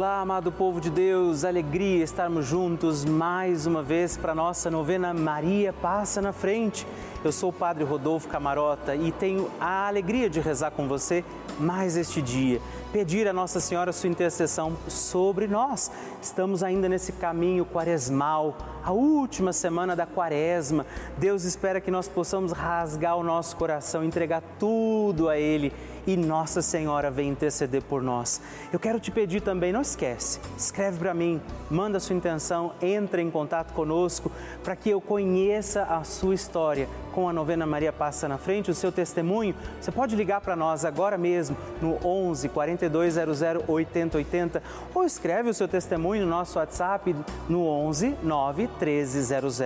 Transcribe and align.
Olá, 0.00 0.22
amado 0.22 0.50
povo 0.50 0.80
de 0.80 0.88
Deus, 0.88 1.44
alegria 1.44 2.02
estarmos 2.02 2.46
juntos 2.46 3.04
mais 3.04 3.66
uma 3.66 3.82
vez 3.82 4.16
para 4.16 4.34
nossa 4.34 4.70
novena 4.70 5.12
Maria 5.12 5.74
Passa 5.74 6.22
na 6.22 6.32
Frente. 6.32 6.86
Eu 7.22 7.30
sou 7.30 7.50
o 7.50 7.52
Padre 7.52 7.84
Rodolfo 7.84 8.26
Camarota 8.26 8.96
e 8.96 9.12
tenho 9.12 9.50
a 9.60 9.86
alegria 9.86 10.30
de 10.30 10.40
rezar 10.40 10.70
com 10.70 10.88
você 10.88 11.22
mais 11.58 11.98
este 11.98 12.22
dia. 12.22 12.62
Pedir 12.90 13.28
a 13.28 13.32
Nossa 13.34 13.60
Senhora 13.60 13.92
sua 13.92 14.08
intercessão 14.08 14.74
sobre 14.88 15.46
nós. 15.46 15.92
Estamos 16.22 16.62
ainda 16.62 16.88
nesse 16.88 17.12
caminho 17.12 17.66
quaresmal, 17.66 18.56
a 18.82 18.92
última 18.92 19.52
semana 19.52 19.94
da 19.94 20.06
quaresma. 20.06 20.86
Deus 21.18 21.44
espera 21.44 21.78
que 21.78 21.90
nós 21.90 22.08
possamos 22.08 22.52
rasgar 22.52 23.18
o 23.18 23.22
nosso 23.22 23.54
coração, 23.54 24.02
entregar 24.02 24.42
tudo 24.58 25.28
a 25.28 25.36
Ele 25.36 25.70
e 26.06 26.16
Nossa 26.16 26.62
Senhora 26.62 27.10
vem 27.10 27.28
interceder 27.28 27.82
por 27.82 28.02
nós. 28.02 28.40
Eu 28.72 28.78
quero 28.78 29.00
te 29.00 29.10
pedir 29.10 29.40
também, 29.40 29.72
não 29.72 29.82
esquece, 29.82 30.40
escreve 30.56 30.98
para 30.98 31.14
mim, 31.14 31.40
manda 31.70 32.00
sua 32.00 32.16
intenção, 32.16 32.72
entre 32.80 33.22
em 33.22 33.30
contato 33.30 33.72
conosco 33.72 34.30
para 34.62 34.76
que 34.76 34.90
eu 34.90 35.00
conheça 35.00 35.82
a 35.82 36.04
sua 36.04 36.34
história 36.34 36.88
com 37.12 37.28
a 37.28 37.32
novena 37.32 37.66
Maria 37.66 37.92
Passa 37.92 38.28
na 38.28 38.38
Frente, 38.38 38.70
o 38.70 38.74
seu 38.74 38.92
testemunho. 38.92 39.54
Você 39.80 39.90
pode 39.90 40.14
ligar 40.14 40.40
para 40.40 40.54
nós 40.54 40.84
agora 40.84 41.18
mesmo 41.18 41.56
no 41.80 41.98
11 42.06 42.48
4200 42.48 43.40
8080 43.68 44.62
ou 44.94 45.04
escreve 45.04 45.50
o 45.50 45.54
seu 45.54 45.68
testemunho 45.68 46.24
no 46.24 46.30
nosso 46.30 46.58
WhatsApp 46.58 47.14
no 47.48 47.66
11 47.66 48.16
9 48.22 48.62
1300 48.62 49.60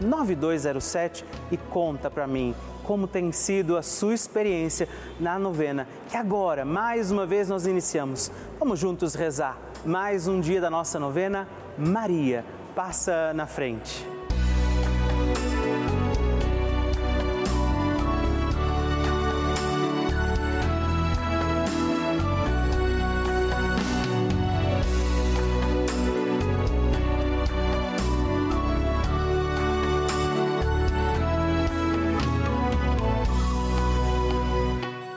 9207 0.00 1.24
e 1.50 1.56
conta 1.56 2.10
para 2.10 2.26
mim 2.26 2.54
como 2.84 3.08
tem 3.08 3.32
sido 3.32 3.76
a 3.76 3.82
sua 3.82 4.14
experiência 4.14 4.88
na 5.18 5.38
novena, 5.38 5.88
que 6.08 6.16
agora, 6.16 6.64
mais 6.64 7.10
uma 7.10 7.26
vez, 7.26 7.48
nós 7.48 7.66
iniciamos. 7.66 8.30
Vamos 8.60 8.78
juntos 8.78 9.14
rezar 9.14 9.58
mais 9.84 10.26
um 10.26 10.40
dia 10.40 10.60
da 10.60 10.70
nossa 10.70 10.98
novena. 10.98 11.46
Maria, 11.76 12.44
passa 12.74 13.32
na 13.34 13.46
frente. 13.46 14.13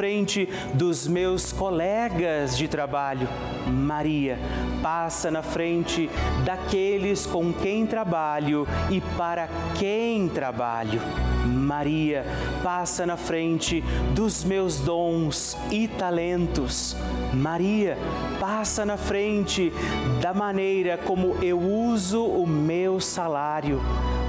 frente 0.00 0.48
dos 0.72 1.06
meus 1.06 1.52
colegas 1.52 2.56
de 2.56 2.66
trabalho. 2.66 3.28
Maria, 3.66 4.38
passa 4.82 5.30
na 5.30 5.42
frente 5.42 6.08
daqueles 6.42 7.26
com 7.26 7.52
quem 7.52 7.86
trabalho 7.86 8.66
e 8.90 8.98
para 9.18 9.46
quem 9.78 10.26
trabalho. 10.26 11.02
Maria, 11.46 12.24
passa 12.62 13.06
na 13.06 13.16
frente 13.16 13.82
dos 14.14 14.44
meus 14.44 14.78
dons 14.80 15.56
e 15.70 15.88
talentos. 15.88 16.96
Maria, 17.32 17.96
passa 18.38 18.84
na 18.84 18.96
frente 18.96 19.72
da 20.20 20.34
maneira 20.34 20.98
como 20.98 21.36
eu 21.42 21.58
uso 21.58 22.24
o 22.24 22.46
meu 22.46 23.00
salário. 23.00 23.80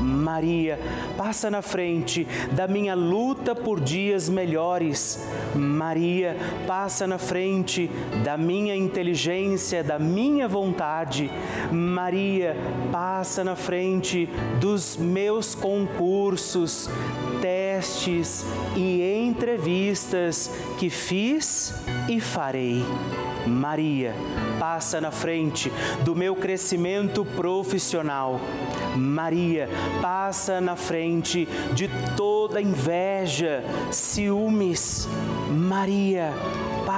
Maria, 0.02 0.80
passa 1.18 1.50
na 1.50 1.62
frente 1.62 2.28
da 2.54 2.68
minha 2.68 2.96
luta 2.96 3.56
por 3.56 3.80
dias 3.80 4.28
melhores. 4.28 5.24
Maria, 5.56 6.36
passa 6.66 7.06
na 7.06 7.18
frente 7.18 7.90
da 8.24 8.38
minha 8.38 8.76
inteligência, 8.76 9.84
da 9.84 10.00
minha 10.00 10.48
vontade. 10.48 11.30
Maria, 11.72 12.56
passa 12.92 13.44
na 13.44 13.56
frente 13.56 14.28
dos 14.60 14.98
meus 14.98 15.54
concursos, 15.54 16.90
testes 17.82 18.46
e 18.76 19.02
entrevistas 19.26 20.52
que 20.78 20.88
fiz 20.88 21.74
e 22.08 22.22
farei. 22.22 22.86
Maria, 23.48 24.14
passa 24.60 25.02
na 25.02 25.10
frente 25.10 25.72
do 26.06 26.16
meu 26.16 26.36
crescimento 26.36 27.26
profissional. 27.26 28.40
Maria, 28.96 29.68
passa 30.00 30.62
na 30.62 30.76
frente 30.76 31.48
de 31.74 31.90
toda 32.16 32.62
inveja, 32.62 33.64
ciúmes. 33.90 35.08
Maria, 35.50 36.32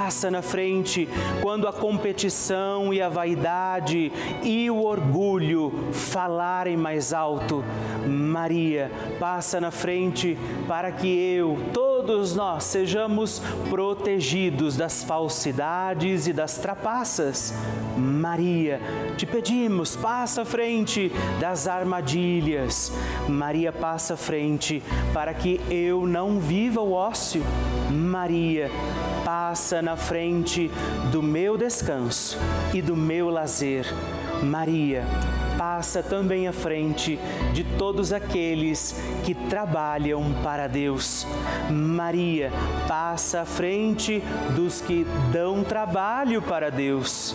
passa 0.04 0.30
na 0.30 0.42
frente 0.42 1.08
quando 1.40 1.66
a 1.66 1.72
competição 1.72 2.92
e 2.92 3.00
a 3.00 3.08
vaidade 3.08 4.12
e 4.42 4.70
o 4.70 4.84
orgulho 4.84 5.72
falarem 5.92 6.76
mais 6.76 7.14
alto. 7.14 7.64
Maria, 8.06 8.92
passa 9.18 9.58
na 9.58 9.70
frente 9.70 10.36
para 10.68 10.92
que 10.92 11.08
eu, 11.08 11.58
todos 11.72 12.36
nós, 12.36 12.64
sejamos 12.64 13.40
protegidos 13.70 14.76
das 14.76 15.02
falsidades 15.02 16.26
e 16.26 16.34
das 16.34 16.58
trapaças. 16.58 17.54
Maria, 17.96 18.82
te 19.16 19.24
pedimos, 19.24 19.96
passa 19.96 20.42
à 20.42 20.44
frente 20.44 21.10
das 21.40 21.66
armadilhas. 21.66 22.92
Maria, 23.26 23.72
passa 23.72 24.12
à 24.12 24.16
frente 24.18 24.82
para 25.14 25.32
que 25.32 25.58
eu 25.70 26.06
não 26.06 26.38
viva 26.38 26.82
o 26.82 26.92
ócio. 26.92 27.42
Maria, 27.90 28.70
passa 29.24 29.80
na 29.80 29.96
frente 29.96 30.70
do 31.10 31.22
meu 31.22 31.56
descanso 31.56 32.38
e 32.72 32.82
do 32.82 32.94
meu 32.96 33.30
lazer. 33.30 33.86
Maria, 34.42 35.04
passa 35.56 36.02
também 36.02 36.46
à 36.46 36.52
frente 36.52 37.18
de 37.52 37.64
todos 37.64 38.12
aqueles 38.12 38.94
que 39.24 39.34
trabalham 39.34 40.34
para 40.42 40.66
Deus. 40.66 41.26
Maria 41.70 42.52
passa 42.86 43.40
à 43.40 43.44
frente 43.44 44.22
dos 44.54 44.80
que 44.80 45.06
dão 45.32 45.64
trabalho 45.64 46.42
para 46.42 46.70
Deus. 46.70 47.34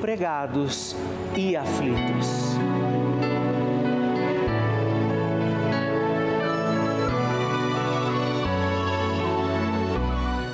desempregados 0.01 0.95
e 1.35 1.55
aflitos. 1.55 2.57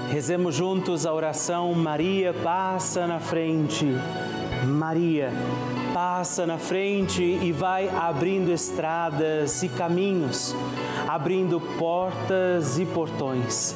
Rezemos 0.10 0.54
juntos 0.54 1.06
a 1.06 1.14
oração 1.14 1.74
Maria 1.74 2.34
passa 2.34 3.08
na 3.08 3.20
frente. 3.20 3.86
Maria 4.66 5.32
passa 5.94 6.46
na 6.46 6.58
frente 6.58 7.24
e 7.24 7.52
vai 7.54 7.88
abrindo 7.88 8.52
estradas 8.52 9.64
e 9.64 9.70
caminhos, 9.70 10.54
abrindo 11.08 11.62
portas 11.62 12.78
e 12.78 12.86
portões, 12.86 13.76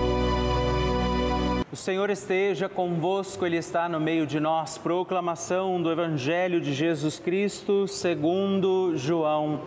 O 1.71 1.75
Senhor 1.77 2.09
esteja 2.09 2.67
convosco, 2.67 3.45
Ele 3.45 3.55
está 3.55 3.87
no 3.87 3.97
meio 3.97 4.27
de 4.27 4.41
nós. 4.41 4.77
Proclamação 4.77 5.81
do 5.81 5.89
Evangelho 5.89 6.59
de 6.59 6.73
Jesus 6.73 7.17
Cristo 7.17 7.87
segundo 7.87 8.91
João. 8.97 9.61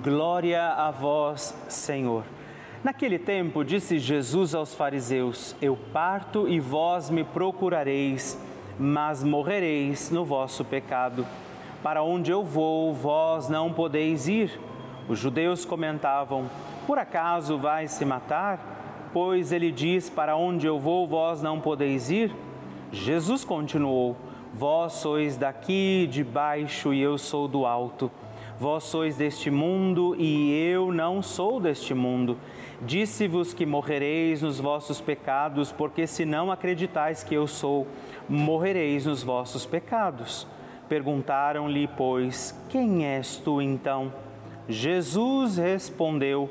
Glória 0.00 0.64
a 0.64 0.92
vós, 0.92 1.52
Senhor. 1.68 2.22
Naquele 2.84 3.18
tempo 3.18 3.64
disse 3.64 3.98
Jesus 3.98 4.54
aos 4.54 4.76
fariseus: 4.76 5.56
Eu 5.60 5.76
parto 5.92 6.48
e 6.48 6.60
vós 6.60 7.10
me 7.10 7.24
procurareis, 7.24 8.40
mas 8.78 9.24
morrereis 9.24 10.08
no 10.08 10.24
vosso 10.24 10.64
pecado. 10.64 11.26
Para 11.82 12.00
onde 12.00 12.30
eu 12.30 12.44
vou, 12.44 12.94
vós 12.94 13.48
não 13.48 13.72
podeis 13.72 14.28
ir. 14.28 14.56
Os 15.08 15.18
judeus 15.18 15.64
comentavam: 15.64 16.48
Por 16.86 16.96
acaso 16.96 17.58
vai 17.58 17.88
se 17.88 18.04
matar? 18.04 18.79
Pois 19.12 19.52
ele 19.52 19.70
diz: 19.70 20.08
Para 20.08 20.36
onde 20.36 20.66
eu 20.66 20.78
vou, 20.78 21.06
vós 21.06 21.42
não 21.42 21.60
podeis 21.60 22.10
ir? 22.10 22.34
Jesus 22.92 23.44
continuou: 23.44 24.16
Vós 24.52 24.94
sois 24.94 25.36
daqui 25.36 26.08
de 26.10 26.24
baixo 26.24 26.92
e 26.92 27.00
eu 27.00 27.16
sou 27.16 27.46
do 27.46 27.64
alto. 27.64 28.10
Vós 28.58 28.84
sois 28.84 29.16
deste 29.16 29.50
mundo 29.50 30.14
e 30.18 30.52
eu 30.52 30.92
não 30.92 31.22
sou 31.22 31.58
deste 31.58 31.94
mundo. 31.94 32.36
Disse-vos 32.82 33.54
que 33.54 33.64
morrereis 33.64 34.42
nos 34.42 34.58
vossos 34.58 35.00
pecados, 35.00 35.72
porque 35.72 36.06
se 36.06 36.24
não 36.24 36.52
acreditais 36.52 37.24
que 37.24 37.34
eu 37.34 37.46
sou, 37.46 37.86
morrereis 38.28 39.06
nos 39.06 39.22
vossos 39.22 39.64
pecados. 39.64 40.46
Perguntaram-lhe, 40.88 41.88
pois, 41.96 42.58
quem 42.68 43.06
és 43.06 43.36
tu 43.36 43.62
então? 43.62 44.12
Jesus 44.68 45.56
respondeu: 45.56 46.50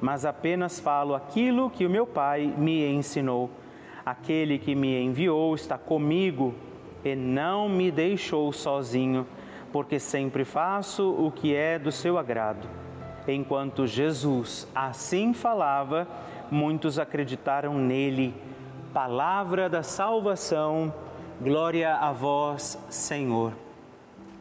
mas 0.00 0.24
apenas 0.24 0.80
falo 0.80 1.14
aquilo 1.14 1.70
que 1.70 1.84
o 1.86 1.90
meu 1.90 2.06
Pai 2.06 2.52
me 2.56 2.86
ensinou. 2.90 3.50
Aquele 4.04 4.58
que 4.58 4.74
me 4.74 5.00
enviou 5.02 5.54
está 5.54 5.76
comigo 5.76 6.54
e 7.04 7.14
não 7.14 7.68
me 7.68 7.90
deixou 7.90 8.52
sozinho 8.52 9.26
porque 9.72 9.98
sempre 9.98 10.44
faço 10.44 11.10
o 11.10 11.30
que 11.30 11.54
é 11.54 11.78
do 11.78 11.92
seu 11.92 12.18
agrado. 12.18 12.68
Enquanto 13.26 13.86
Jesus 13.86 14.66
assim 14.74 15.32
falava, 15.32 16.08
muitos 16.50 16.98
acreditaram 16.98 17.74
nele. 17.74 18.34
Palavra 18.92 19.68
da 19.68 19.82
salvação, 19.82 20.92
glória 21.40 21.94
a 21.94 22.10
vós, 22.12 22.78
Senhor. 22.88 23.52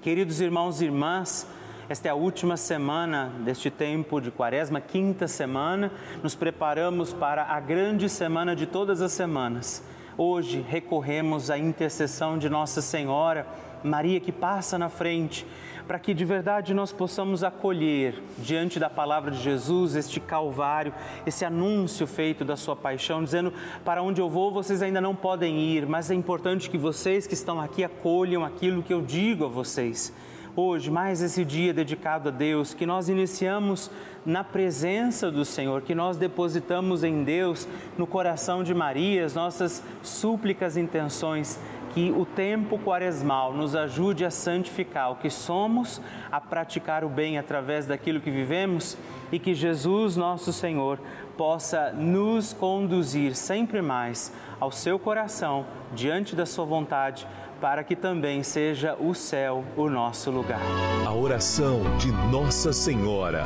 Queridos 0.01 0.41
irmãos 0.41 0.81
e 0.81 0.85
irmãs, 0.85 1.47
esta 1.89 2.07
é 2.07 2.11
a 2.11 2.15
última 2.15 2.55
semana 2.55 3.33
deste 3.39 3.71
tempo 3.71 4.21
de 4.21 4.29
Quaresma, 4.29 4.79
quinta 4.79 5.27
semana. 5.27 5.91
Nos 6.21 6.35
preparamos 6.35 7.11
para 7.13 7.43
a 7.45 7.59
grande 7.59 8.07
semana 8.07 8.55
de 8.55 8.67
todas 8.67 9.01
as 9.01 9.11
semanas. 9.11 9.83
Hoje 10.15 10.63
recorremos 10.69 11.49
à 11.49 11.57
intercessão 11.57 12.37
de 12.37 12.47
Nossa 12.47 12.79
Senhora 12.79 13.47
Maria 13.83 14.19
que 14.19 14.31
passa 14.31 14.77
na 14.77 14.87
frente, 14.87 15.47
para 15.87 15.97
que 15.97 16.13
de 16.13 16.23
verdade 16.23 16.75
nós 16.75 16.91
possamos 16.91 17.43
acolher 17.43 18.21
diante 18.37 18.79
da 18.79 18.89
palavra 18.89 19.31
de 19.31 19.41
Jesus 19.41 19.95
este 19.95 20.19
calvário, 20.19 20.93
esse 21.25 21.43
anúncio 21.43 22.05
feito 22.05 22.45
da 22.45 22.55
sua 22.55 22.75
paixão, 22.75 23.23
dizendo: 23.23 23.51
para 23.83 24.03
onde 24.03 24.21
eu 24.21 24.29
vou 24.29 24.51
vocês 24.51 24.83
ainda 24.83 25.01
não 25.01 25.15
podem 25.15 25.57
ir, 25.57 25.87
mas 25.87 26.11
é 26.11 26.13
importante 26.13 26.69
que 26.69 26.77
vocês 26.77 27.25
que 27.25 27.33
estão 27.33 27.59
aqui 27.59 27.83
acolham 27.83 28.45
aquilo 28.45 28.83
que 28.83 28.93
eu 28.93 29.01
digo 29.01 29.45
a 29.45 29.47
vocês. 29.47 30.13
Hoje, 30.61 30.91
mais 30.91 31.21
esse 31.21 31.45
dia 31.45 31.73
dedicado 31.73 32.27
a 32.27 32.31
Deus, 32.33 32.73
que 32.73 32.85
nós 32.85 33.07
iniciamos 33.07 33.89
na 34.25 34.43
presença 34.43 35.31
do 35.31 35.45
Senhor, 35.45 35.83
que 35.83 35.95
nós 35.95 36.17
depositamos 36.17 37.01
em 37.01 37.23
Deus, 37.23 37.65
no 37.97 38.05
coração 38.05 38.61
de 38.61 38.73
Maria, 38.73 39.25
as 39.25 39.33
nossas 39.33 39.81
súplicas 40.03 40.75
intenções 40.75 41.57
que 41.93 42.11
o 42.11 42.25
tempo 42.25 42.77
quaresmal 42.77 43.53
nos 43.53 43.73
ajude 43.73 44.25
a 44.25 44.29
santificar 44.29 45.13
o 45.13 45.15
que 45.15 45.29
somos, 45.29 46.01
a 46.29 46.41
praticar 46.41 47.05
o 47.05 47.09
bem 47.09 47.37
através 47.37 47.85
daquilo 47.85 48.19
que 48.19 48.29
vivemos 48.29 48.97
e 49.31 49.39
que 49.39 49.53
Jesus, 49.53 50.17
nosso 50.17 50.51
Senhor, 50.51 50.99
possa 51.37 51.93
nos 51.93 52.51
conduzir 52.51 53.33
sempre 53.33 53.81
mais 53.81 54.33
ao 54.59 54.73
seu 54.73 54.99
coração, 54.99 55.65
diante 55.95 56.35
da 56.35 56.45
sua 56.45 56.65
vontade, 56.65 57.25
para 57.59 57.83
que 57.83 57.95
também 57.95 58.43
seja 58.43 58.95
o 58.99 59.13
céu 59.13 59.63
o 59.75 59.89
nosso 59.89 60.31
lugar. 60.31 60.61
A 61.05 61.13
oração 61.13 61.81
de 61.97 62.11
Nossa 62.31 62.71
Senhora. 62.71 63.45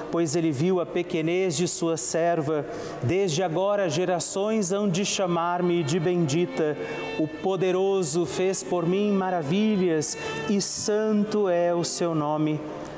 pois 0.11 0.35
ele 0.35 0.51
viu 0.51 0.79
a 0.79 0.85
pequenez 0.85 1.55
de 1.55 1.67
sua 1.67 1.97
serva. 1.97 2.65
Desde 3.01 3.41
agora 3.41 3.89
gerações 3.89 4.71
hão 4.71 4.89
de 4.89 5.05
chamar-me 5.05 5.83
de 5.83 5.99
bendita. 5.99 6.77
O 7.17 7.27
poderoso 7.27 8.25
fez 8.25 8.61
por 8.61 8.85
mim 8.85 9.11
maravilhas 9.11 10.17
e 10.49 10.61
santo 10.61 11.47
é 11.47 11.73
o 11.73 11.83
seu 11.83 12.13
nome. 12.13 12.59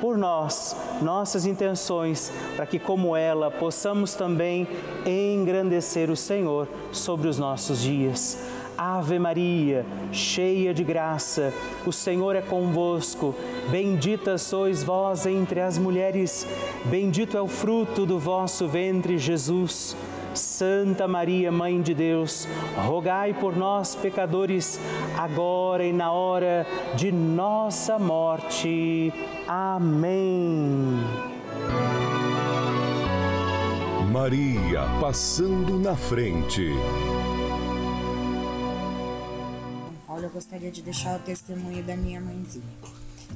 por 0.00 0.16
nós, 0.16 0.74
nossas 1.02 1.46
intenções, 1.46 2.32
para 2.56 2.66
que, 2.66 2.78
como 2.78 3.14
ela, 3.14 3.50
possamos 3.50 4.14
também 4.14 4.66
engrandecer 5.06 6.10
o 6.10 6.16
Senhor 6.16 6.66
sobre 6.92 7.28
os 7.28 7.38
nossos 7.38 7.82
dias. 7.82 8.38
Ave 8.76 9.18
Maria, 9.18 9.84
cheia 10.10 10.72
de 10.72 10.82
graça, 10.82 11.52
o 11.84 11.92
Senhor 11.92 12.34
é 12.34 12.40
convosco. 12.40 13.34
Bendita 13.70 14.38
sois 14.38 14.82
vós 14.82 15.26
entre 15.26 15.60
as 15.60 15.76
mulheres, 15.76 16.46
bendito 16.86 17.36
é 17.36 17.42
o 17.42 17.46
fruto 17.46 18.06
do 18.06 18.18
vosso 18.18 18.66
ventre, 18.66 19.18
Jesus. 19.18 19.94
Santa 20.34 21.08
Maria, 21.08 21.50
Mãe 21.50 21.80
de 21.82 21.94
Deus, 21.94 22.46
rogai 22.76 23.34
por 23.34 23.56
nós, 23.56 23.94
pecadores, 23.94 24.80
agora 25.16 25.84
e 25.84 25.92
na 25.92 26.12
hora 26.12 26.66
de 26.96 27.10
nossa 27.10 27.98
morte. 27.98 29.12
Amém. 29.48 30.98
Maria 34.12 34.82
passando 35.00 35.78
na 35.78 35.94
frente. 35.96 36.70
Olha, 40.08 40.26
eu 40.26 40.30
gostaria 40.30 40.70
de 40.70 40.82
deixar 40.82 41.16
o 41.16 41.22
testemunho 41.22 41.82
da 41.82 41.96
minha 41.96 42.20
mãezinha. 42.20 42.64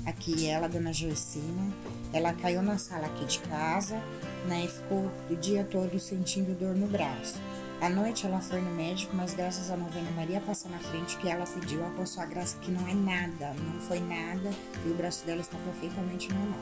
Aqui 0.07 0.47
ela, 0.47 0.69
dona 0.69 0.93
Gersina, 0.93 1.73
ela 2.13 2.33
caiu 2.33 2.63
na 2.63 2.79
sala 2.79 3.07
aqui 3.07 3.25
de 3.25 3.39
casa, 3.41 4.01
né, 4.47 4.65
e 4.65 4.69
ficou 4.69 5.11
o 5.31 5.37
dia 5.37 5.65
todo 5.65 5.99
sentindo 5.99 6.59
dor 6.59 6.75
no 6.75 6.87
braço. 6.87 7.41
À 7.81 7.89
noite 7.89 8.27
ela 8.27 8.41
foi 8.41 8.61
no 8.61 8.71
médico, 8.71 9.15
mas 9.15 9.35
graças 9.35 9.71
à 9.71 9.77
novena 9.77 10.11
Maria 10.13 10.41
passa 10.41 10.69
na 10.69 10.79
frente 10.79 11.17
que 11.19 11.29
ela 11.29 11.45
pediu 11.45 11.81
a 11.85 12.07
sua 12.07 12.25
graça 12.25 12.57
que 12.59 12.71
não 12.71 12.87
é 12.89 12.95
nada, 12.95 13.53
não 13.55 13.81
foi 13.81 14.01
nada 14.01 14.51
e 14.87 14.89
o 14.89 14.95
braço 14.95 15.27
dela 15.27 15.41
está 15.41 15.59
perfeitamente 15.59 16.33
normal. 16.33 16.61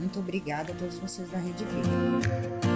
Muito 0.00 0.18
obrigada 0.18 0.72
a 0.72 0.76
todos 0.76 0.98
vocês 0.98 1.30
da 1.30 1.38
Rede 1.38 1.64
Vida. 1.64 2.75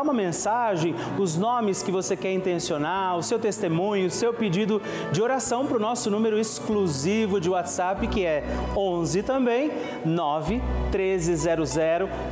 mandar 0.00 0.02
uma 0.02 0.12
mensagem, 0.12 0.94
os 1.18 1.36
nomes 1.36 1.82
que 1.82 1.92
você 1.92 2.16
quer 2.16 2.32
intencionar, 2.32 3.16
o 3.16 3.22
seu 3.22 3.38
testemunho, 3.38 4.06
o 4.06 4.10
seu 4.10 4.32
pedido 4.32 4.80
de 5.12 5.22
oração 5.22 5.66
para 5.66 5.76
o 5.76 5.80
nosso 5.80 6.10
número 6.10 6.38
exclusivo 6.38 7.40
de 7.40 7.50
WhatsApp, 7.50 8.06
que 8.08 8.24
é 8.24 8.44
11 8.76 9.22
também, 9.22 9.70
9 10.04 10.60
1300 10.90 11.70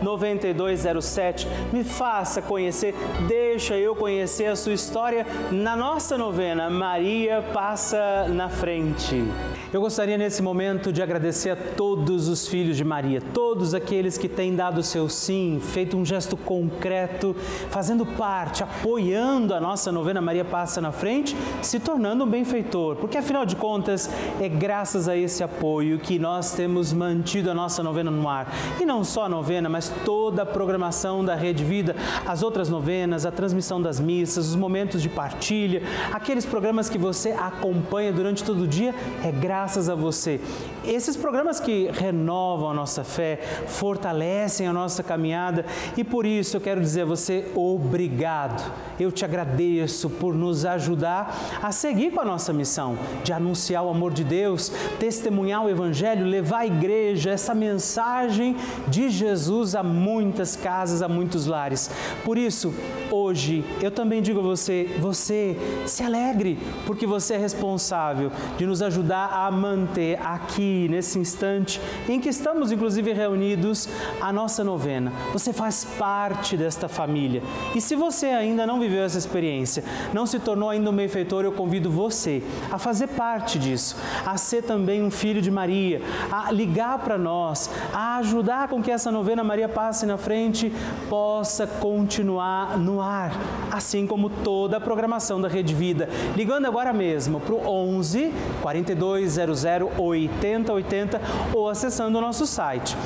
9207. 0.02 1.46
Me 1.72 1.84
faça 1.84 2.40
conhecer, 2.42 2.94
deixa 3.26 3.76
eu 3.76 3.94
conhecer 3.94 4.46
a 4.46 4.56
sua 4.56 4.72
história 4.72 5.26
na 5.50 5.76
nossa 5.76 6.16
novena 6.16 6.70
Maria 6.70 7.42
Passa 7.52 8.26
na 8.28 8.48
Frente. 8.48 9.24
Eu 9.72 9.82
gostaria 9.82 10.16
nesse 10.16 10.42
momento 10.42 10.90
de 10.92 11.02
agradecer 11.02 11.50
a 11.50 11.56
todos 11.56 12.26
os 12.28 12.48
filhos 12.48 12.76
de 12.76 12.84
Maria, 12.84 13.20
todos 13.34 13.74
aqueles 13.74 14.16
que 14.16 14.28
têm 14.28 14.54
dado 14.54 14.78
o 14.78 14.82
seu 14.82 15.08
sim, 15.10 15.60
feito 15.60 15.96
um 15.96 16.04
gesto 16.04 16.36
concreto, 16.38 17.36
fazendo 17.70 18.04
parte, 18.04 18.62
apoiando 18.62 19.54
a 19.54 19.60
nossa 19.60 19.90
novena 19.92 20.20
Maria 20.20 20.44
Passa 20.44 20.80
na 20.80 20.92
Frente, 20.92 21.36
se 21.62 21.78
tornando 21.80 22.24
um 22.24 22.28
benfeitor, 22.28 22.96
porque 22.96 23.18
afinal 23.18 23.44
de 23.44 23.56
contas 23.56 24.10
é 24.40 24.48
graças 24.48 25.08
a 25.08 25.16
esse 25.16 25.42
apoio 25.42 25.98
que 25.98 26.18
nós 26.18 26.52
temos 26.52 26.92
mantido 26.92 27.50
a 27.50 27.54
nossa 27.54 27.82
novena 27.82 28.10
no 28.10 28.28
ar. 28.28 28.52
E 28.80 28.84
não 28.84 29.04
só 29.04 29.24
a 29.24 29.28
novena, 29.28 29.68
mas 29.68 29.92
toda 30.04 30.42
a 30.42 30.46
programação 30.46 31.24
da 31.24 31.34
Rede 31.34 31.64
Vida, 31.64 31.94
as 32.26 32.42
outras 32.42 32.68
novenas, 32.68 33.26
a 33.26 33.30
transmissão 33.30 33.80
das 33.80 34.00
missas, 34.00 34.48
os 34.48 34.56
momentos 34.56 35.02
de 35.02 35.08
partilha, 35.08 35.82
aqueles 36.12 36.44
programas 36.44 36.88
que 36.88 36.98
você 36.98 37.32
acompanha 37.32 38.12
durante 38.12 38.44
todo 38.44 38.62
o 38.62 38.66
dia, 38.66 38.94
é 39.24 39.30
graças 39.30 39.88
a 39.88 39.94
você. 39.94 40.40
Esses 40.84 41.16
programas 41.16 41.60
que 41.60 41.90
renovam 41.92 42.70
a 42.70 42.74
nossa 42.74 43.04
fé, 43.04 43.38
fortalecem 43.66 44.66
a 44.66 44.72
nossa 44.72 45.02
caminhada 45.02 45.64
e 45.96 46.04
por 46.04 46.24
isso 46.24 46.56
eu 46.56 46.60
quero 46.60 46.80
dizer 46.80 47.02
a 47.02 47.04
você 47.04 47.47
obrigado. 47.54 48.72
Eu 48.98 49.12
te 49.12 49.24
agradeço 49.24 50.10
por 50.10 50.34
nos 50.34 50.64
ajudar 50.64 51.60
a 51.62 51.70
seguir 51.70 52.10
com 52.10 52.20
a 52.20 52.24
nossa 52.24 52.52
missão 52.52 52.98
de 53.22 53.32
anunciar 53.32 53.84
o 53.84 53.90
amor 53.90 54.12
de 54.12 54.24
Deus, 54.24 54.70
testemunhar 54.98 55.64
o 55.64 55.70
Evangelho, 55.70 56.26
levar 56.26 56.58
à 56.58 56.66
igreja 56.66 57.30
essa 57.30 57.54
mensagem 57.54 58.56
de 58.88 59.08
Jesus 59.08 59.74
a 59.74 59.82
muitas 59.82 60.56
casas, 60.56 61.02
a 61.02 61.08
muitos 61.08 61.46
lares. 61.46 61.90
Por 62.24 62.36
isso, 62.36 62.74
hoje 63.10 63.64
eu 63.80 63.90
também 63.90 64.20
digo 64.20 64.40
a 64.40 64.42
você: 64.42 64.96
você 65.00 65.56
se 65.86 66.02
alegre, 66.02 66.58
porque 66.86 67.06
você 67.06 67.34
é 67.34 67.38
responsável 67.38 68.32
de 68.56 68.66
nos 68.66 68.82
ajudar 68.82 69.30
a 69.32 69.50
manter 69.50 70.18
aqui, 70.24 70.88
nesse 70.90 71.18
instante 71.18 71.80
em 72.08 72.20
que 72.20 72.28
estamos, 72.28 72.72
inclusive, 72.72 73.12
reunidos, 73.12 73.88
a 74.20 74.32
nossa 74.32 74.64
novena. 74.64 75.12
Você 75.32 75.52
faz 75.52 75.84
parte 75.84 76.56
desta 76.56 76.88
família. 76.88 77.37
E 77.74 77.80
se 77.80 77.94
você 77.94 78.26
ainda 78.26 78.66
não 78.66 78.80
viveu 78.80 79.04
essa 79.04 79.18
experiência, 79.18 79.84
não 80.12 80.26
se 80.26 80.38
tornou 80.38 80.70
ainda 80.70 80.90
um 80.90 80.96
benfeitor, 80.96 81.44
eu 81.44 81.52
convido 81.52 81.90
você 81.90 82.42
a 82.70 82.78
fazer 82.78 83.08
parte 83.08 83.58
disso, 83.58 83.96
a 84.24 84.36
ser 84.36 84.62
também 84.62 85.02
um 85.02 85.10
filho 85.10 85.40
de 85.40 85.50
Maria, 85.50 86.00
a 86.30 86.50
ligar 86.52 86.98
para 86.98 87.18
nós, 87.18 87.70
a 87.92 88.16
ajudar 88.18 88.68
com 88.68 88.82
que 88.82 88.90
essa 88.90 89.10
novena 89.10 89.42
Maria 89.44 89.68
passe 89.68 90.06
na 90.06 90.16
frente 90.16 90.72
possa 91.08 91.66
continuar 91.66 92.78
no 92.78 93.00
ar, 93.00 93.32
assim 93.70 94.06
como 94.06 94.28
toda 94.28 94.76
a 94.76 94.80
programação 94.80 95.40
da 95.40 95.48
Rede 95.48 95.74
Vida. 95.74 96.08
Ligando 96.36 96.66
agora 96.66 96.92
mesmo 96.92 97.40
para 97.40 97.54
o 97.54 97.66
11 97.66 98.32
42 98.62 99.38
008080 99.38 101.20
ou 101.54 101.68
acessando 101.68 102.18
o 102.18 102.20
nosso 102.20 102.46
site 102.46 102.96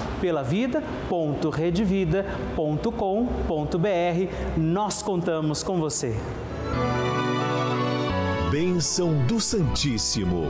Nós 4.57 5.03
contamos 5.03 5.63
com 5.63 5.79
você. 5.79 6.17
Bênção 8.51 9.27
do 9.27 9.41
Santíssimo. 9.41 10.45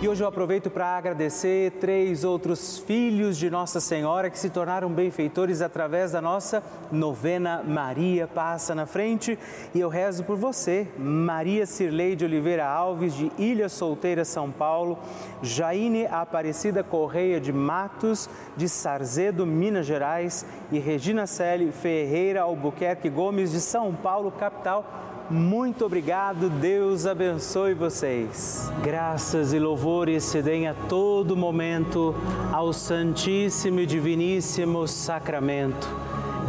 E 0.00 0.08
hoje 0.08 0.22
eu 0.22 0.28
aproveito 0.28 0.70
para 0.70 0.96
agradecer 0.96 1.72
três 1.80 2.22
outros 2.22 2.78
filhos 2.78 3.36
de 3.36 3.50
Nossa 3.50 3.80
Senhora 3.80 4.30
que 4.30 4.38
se 4.38 4.48
tornaram 4.48 4.88
benfeitores 4.88 5.60
através 5.60 6.12
da 6.12 6.22
nossa 6.22 6.62
novena 6.92 7.64
Maria 7.64 8.28
Passa 8.28 8.76
na 8.76 8.86
Frente. 8.86 9.36
E 9.74 9.80
eu 9.80 9.88
rezo 9.88 10.22
por 10.22 10.36
você, 10.36 10.86
Maria 10.96 11.66
Cirlei 11.66 12.14
de 12.14 12.24
Oliveira 12.24 12.64
Alves, 12.64 13.12
de 13.12 13.32
Ilha 13.36 13.68
Solteira, 13.68 14.24
São 14.24 14.52
Paulo, 14.52 15.00
Jaine 15.42 16.06
Aparecida 16.06 16.84
Correia 16.84 17.40
de 17.40 17.52
Matos, 17.52 18.30
de 18.56 18.68
Sarzedo, 18.68 19.44
Minas 19.44 19.84
Gerais, 19.84 20.46
e 20.70 20.78
Regina 20.78 21.26
Celi 21.26 21.72
Ferreira 21.72 22.42
Albuquerque 22.42 23.10
Gomes, 23.10 23.50
de 23.50 23.60
São 23.60 23.92
Paulo, 23.92 24.30
capital 24.30 25.07
muito 25.30 25.84
obrigado, 25.84 26.48
Deus 26.48 27.06
abençoe 27.06 27.74
vocês. 27.74 28.70
Graças 28.82 29.52
e 29.52 29.58
louvores 29.58 30.24
se 30.24 30.40
deem 30.40 30.66
a 30.66 30.74
todo 30.74 31.36
momento 31.36 32.14
ao 32.50 32.72
Santíssimo 32.72 33.80
e 33.80 33.86
Diviníssimo 33.86 34.88
Sacramento. 34.88 35.86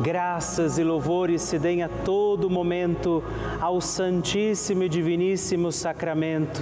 Graças 0.02 0.78
e 0.78 0.84
louvores 0.84 1.42
se 1.42 1.60
deem 1.60 1.84
a 1.84 1.90
todo 1.90 2.50
momento 2.50 3.22
ao 3.60 3.82
Santíssimo 3.82 4.84
e 4.84 4.90
Diviníssimo 4.90 5.72
Sacramento. 5.74 6.62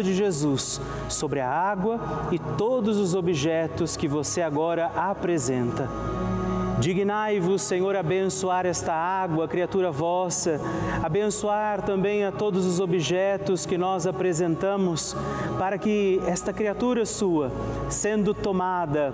de 0.03 0.13
Jesus 0.13 0.81
sobre 1.09 1.39
a 1.39 1.49
água 1.49 1.99
e 2.31 2.39
todos 2.39 2.97
os 2.97 3.15
objetos 3.15 3.95
que 3.95 4.07
você 4.07 4.41
agora 4.41 4.91
apresenta. 4.95 5.89
Dignai-vos, 6.81 7.61
Senhor, 7.61 7.95
abençoar 7.95 8.65
esta 8.65 8.91
água, 8.91 9.47
criatura 9.47 9.91
vossa, 9.91 10.59
abençoar 11.03 11.83
também 11.83 12.25
a 12.25 12.31
todos 12.31 12.65
os 12.65 12.79
objetos 12.79 13.67
que 13.67 13.77
nós 13.77 14.07
apresentamos, 14.07 15.15
para 15.59 15.77
que 15.77 16.19
esta 16.25 16.51
criatura 16.51 17.05
sua, 17.05 17.51
sendo 17.87 18.33
tomada, 18.33 19.13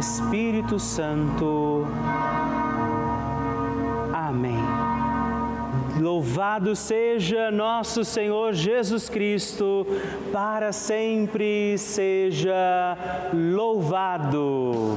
Espírito 0.00 0.78
Santo. 0.78 1.86
Amém. 4.14 4.56
Louvado 6.00 6.74
seja 6.74 7.50
nosso 7.50 8.02
Senhor 8.02 8.54
Jesus 8.54 9.10
Cristo, 9.10 9.86
para 10.32 10.72
sempre 10.72 11.76
seja 11.76 12.96
louvado. 13.34 14.96